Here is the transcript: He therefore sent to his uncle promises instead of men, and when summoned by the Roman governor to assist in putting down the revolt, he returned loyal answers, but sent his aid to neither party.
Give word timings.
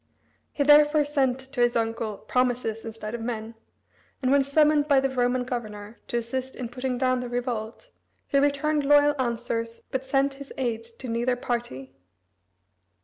He 0.51 0.63
therefore 0.63 1.05
sent 1.05 1.37
to 1.37 1.61
his 1.61 1.75
uncle 1.75 2.17
promises 2.17 2.83
instead 2.85 3.13
of 3.13 3.21
men, 3.21 3.53
and 4.19 4.31
when 4.31 4.43
summoned 4.43 4.87
by 4.87 4.99
the 4.99 5.11
Roman 5.11 5.43
governor 5.43 5.99
to 6.07 6.17
assist 6.17 6.55
in 6.55 6.69
putting 6.69 6.97
down 6.97 7.19
the 7.19 7.29
revolt, 7.29 7.91
he 8.25 8.39
returned 8.39 8.83
loyal 8.83 9.13
answers, 9.21 9.83
but 9.91 10.03
sent 10.03 10.33
his 10.41 10.51
aid 10.57 10.81
to 10.97 11.07
neither 11.07 11.35
party. 11.35 11.93